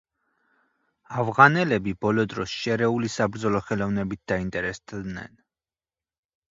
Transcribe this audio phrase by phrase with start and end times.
[1.23, 5.41] ავღანელები ბოლო დროს შერეული საბრძოლო ხელოვნებით დაინტერესდნენ.